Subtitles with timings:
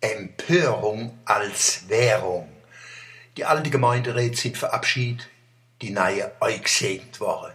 [0.00, 2.48] Empörung als Währung.
[3.36, 5.28] Die alte Gemeinderäte sind verabschiedet,
[5.82, 7.52] die neue eingesegnet worden.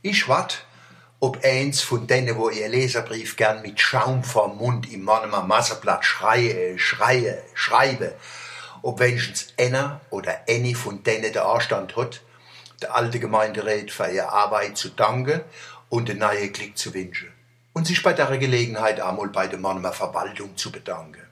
[0.00, 0.64] Ich wart,
[1.18, 6.04] ob eins von denen, wo ihr Leserbrief gern mit Schaum vorm Mund im Mannemer Masserblatt
[6.04, 8.14] schreie, schreie, schreibe,
[8.82, 12.20] ob wenigstens einer oder eine von denen der Anstand hat,
[12.80, 15.40] der alte Gemeinderat für ihre Arbeit zu danken
[15.88, 17.32] und den neuen Klick zu wünschen
[17.72, 21.31] und sich bei der Gelegenheit einmal bei der Mannemer Verwaltung zu bedanken.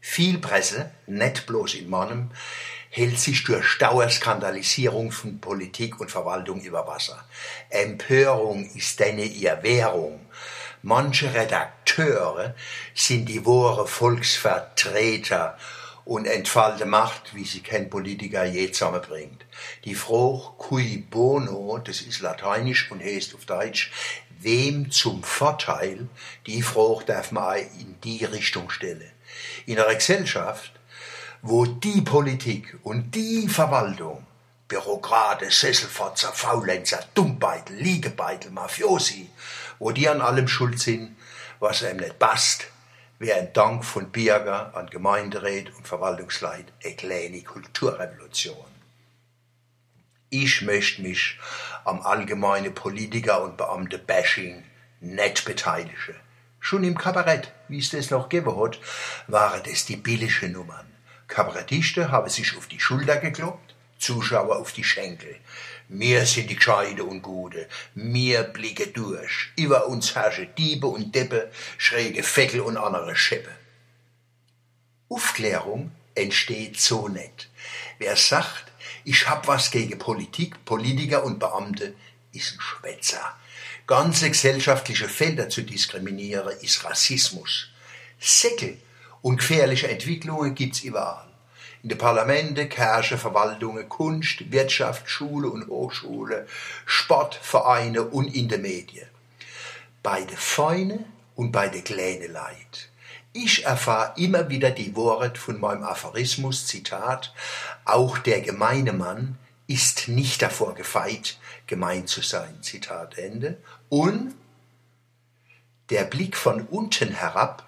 [0.00, 2.30] Viel Presse, nicht bloß in Mannem,
[2.88, 7.24] hält sich durch Dauerskandalisierung von Politik und Verwaltung über Wasser.
[7.68, 10.20] Empörung ist deine ihr Währung.
[10.82, 12.54] Manche Redakteure
[12.94, 15.58] sind die wahre Volksvertreter
[16.06, 19.44] und entfalte Macht, wie sie kein Politiker je zusammenbringt.
[19.84, 23.92] Die Frage cui bono, das ist lateinisch und heißt auf Deutsch,
[24.40, 26.08] wem zum Vorteil,
[26.46, 29.10] die Frage darf man in die Richtung stellen.
[29.66, 30.72] In einer Gesellschaft,
[31.42, 34.26] wo die Politik und die Verwaltung,
[34.68, 39.28] Bürokrate, Sesselfotzer, Faulenzer, Dummbeitel, Liegebeitel, Mafiosi,
[39.78, 41.16] wo die an allem schuld sind,
[41.58, 42.66] was einem nicht passt,
[43.18, 48.79] wäre ein Dank von Bürger an Gemeinderat und Verwaltungsleit eine kleine Kulturrevolution.
[50.32, 51.38] Ich möchte mich
[51.84, 54.62] am allgemeinen Politiker- und Beamte-Bashing
[55.00, 56.14] nicht beteiligen.
[56.60, 58.78] Schon im Kabarett, wie es das noch gegeben hat,
[59.26, 60.86] waren das die billigen Nummern.
[61.26, 65.36] Kabarettisten haben sich auf die Schulter gekloppt, Zuschauer auf die Schenkel.
[65.88, 67.68] Wir sind die Gescheide und Gute.
[67.94, 69.50] Wir blicken durch.
[69.56, 73.50] Über uns herrschen Diebe und Deppe, schräge Feckel und andere Scheppe.
[75.08, 77.50] Aufklärung entsteht so nicht.
[77.98, 78.69] Wer sagt,
[79.04, 81.94] ich hab was gegen Politik, Politiker und Beamte,
[82.32, 83.34] ist ein Schwätzer.
[83.86, 87.68] Ganze gesellschaftliche Felder zu diskriminieren, ist Rassismus.
[88.18, 88.78] Säckel
[89.22, 91.26] und gefährliche Entwicklungen gibt's überall.
[91.82, 96.46] In den Parlamente, Kirche, Verwaltungen, Kunst, Wirtschaft, Schule und Hochschule,
[96.84, 99.08] Sportvereine und in den Medien.
[100.02, 102.89] Bei den Feine und bei den kleinen Leid.
[103.32, 107.32] Ich erfahre immer wieder die Worte von meinem Aphorismus, Zitat,
[107.84, 111.38] auch der gemeine Mann ist nicht davor gefeit,
[111.68, 113.58] gemein zu sein, Zitat Ende.
[113.88, 114.34] Und
[115.90, 117.64] der Blick von unten herab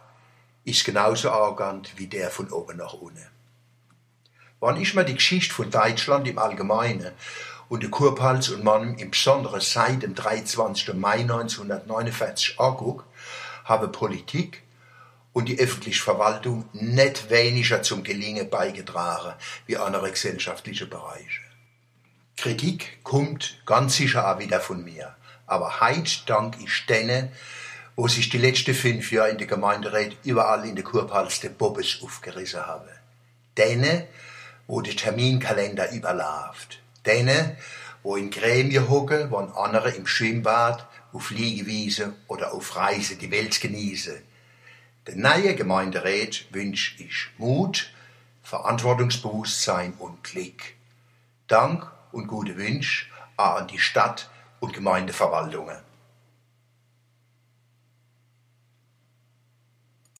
[0.65, 3.28] ist genauso arrogant wie der von oben nach unten.
[4.59, 7.12] Wann ich mir die Geschichte von Deutschland im Allgemeinen
[7.69, 10.95] und der Kurpals und Mann im Besonderen seit dem 23.
[10.95, 13.05] Mai 1949 angucke,
[13.65, 14.62] habe Politik
[15.32, 19.34] und die öffentliche Verwaltung nicht weniger zum Gelingen beigetragen
[19.66, 21.41] wie andere gesellschaftliche Bereiche.
[22.37, 25.15] Kritik kommt ganz sicher auch wieder von mir.
[25.47, 27.31] Aber heut dank ich denen,
[27.94, 32.00] wo sich die letzten fünf Jahre in der Gemeinderat überall in der Kurpals der Bobbes
[32.03, 32.88] aufgerissen habe.
[33.56, 34.04] Denen,
[34.66, 36.81] wo der Terminkalender überläuft.
[37.04, 37.56] Denen,
[38.03, 43.60] wo in Gremien hocken, wo andere im Schwimmbad, auf Liegewiese oder auf Reise die Welt
[43.60, 44.31] genießen
[45.07, 47.93] den neuen Gemeinderat wünsche ich Mut,
[48.43, 50.77] Verantwortungsbewusstsein und Klick.
[51.49, 54.31] Dank und gute Wünsche an die Stadt-
[54.61, 55.79] und Gemeindeverwaltungen.